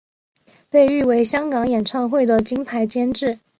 [0.67, 3.37] 被誉为香港演唱会的金牌监制。